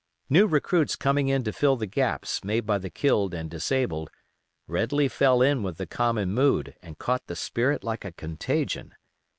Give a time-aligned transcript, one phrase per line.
[0.31, 4.09] New recruits coming in to fill the gaps made by the killed and disabled,
[4.65, 8.95] readily fell in with the common mood and caught the spirit like a contagion.